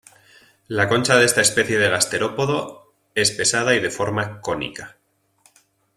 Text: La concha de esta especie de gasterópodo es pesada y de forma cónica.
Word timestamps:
La 0.67 0.89
concha 0.89 1.15
de 1.15 1.25
esta 1.25 1.41
especie 1.41 1.77
de 1.77 1.87
gasterópodo 1.87 2.95
es 3.13 3.29
pesada 3.29 3.75
y 3.75 3.79
de 3.79 3.91
forma 3.91 4.41
cónica. 4.41 4.97